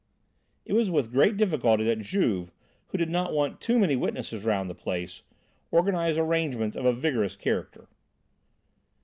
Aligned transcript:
It 0.65 0.73
was 0.73 0.89
with 0.89 1.11
great 1.11 1.37
difficulty 1.37 1.83
that 1.83 1.99
Juve, 1.99 2.51
who 2.87 2.97
did 2.97 3.11
not 3.11 3.33
want 3.33 3.61
too 3.61 3.77
many 3.77 3.95
witnesses 3.95 4.43
round 4.45 4.67
the 4.67 4.73
place, 4.73 5.21
organised 5.71 6.17
arrangements 6.17 6.75
of 6.75 6.85
a 6.85 6.91
vigorous 6.93 7.35
character. 7.35 7.87